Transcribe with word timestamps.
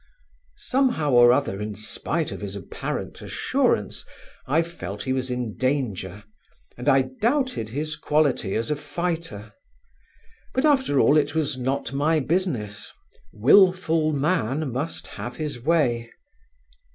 Somehow 0.55 1.11
or 1.11 1.31
other 1.31 1.61
in 1.61 1.75
spite 1.75 2.31
of 2.31 2.41
his 2.41 2.55
apparent 2.55 3.21
assurance 3.21 4.03
I 4.47 4.63
felt 4.63 5.03
he 5.03 5.13
was 5.13 5.29
in 5.29 5.55
danger 5.57 6.23
and 6.75 6.89
I 6.89 7.03
doubted 7.21 7.69
his 7.69 7.95
quality 7.95 8.55
as 8.55 8.71
a 8.71 8.75
fighter. 8.75 9.53
But 10.55 10.65
after 10.65 10.99
all 10.99 11.17
it 11.17 11.35
was 11.35 11.55
not 11.59 11.93
my 11.93 12.19
business: 12.19 12.91
wilful 13.31 14.11
man 14.11 14.71
must 14.71 15.05
have 15.05 15.35
his 15.37 15.61
way. 15.61 16.09